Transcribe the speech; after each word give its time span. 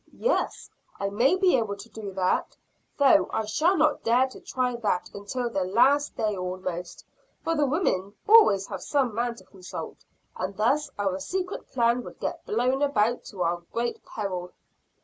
"Yes, 0.17 0.67
I 0.99 1.11
may 1.11 1.35
be 1.35 1.55
able 1.57 1.75
to 1.77 1.87
do 1.87 2.11
that 2.13 2.57
though 2.97 3.29
I 3.31 3.45
shall 3.45 3.77
not 3.77 4.01
dare 4.01 4.27
to 4.29 4.39
try 4.39 4.75
that 4.77 5.11
until 5.13 5.47
the 5.47 5.63
last 5.63 6.17
day 6.17 6.35
almost 6.35 7.05
for 7.43 7.53
the 7.55 7.67
women 7.67 8.15
always 8.27 8.65
have 8.65 8.81
some 8.81 9.13
man 9.13 9.35
to 9.35 9.43
consult, 9.43 9.97
and 10.35 10.57
thus 10.57 10.89
our 10.97 11.19
secret 11.19 11.67
plan 11.69 12.03
would 12.03 12.19
get 12.19 12.43
blown 12.47 12.81
about, 12.81 13.25
to 13.25 13.43
our 13.43 13.57
great 13.71 14.03
peril." 14.03 14.53